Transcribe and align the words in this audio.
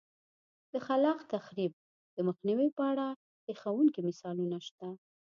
د 0.71 0.73
خلاق 0.85 1.19
تخریب 1.33 1.71
د 2.15 2.17
مخنیوي 2.27 2.67
په 2.77 2.83
اړه 2.91 3.07
هیښوونکي 3.47 3.99
مثالونه 4.07 4.57
شته 4.67 4.87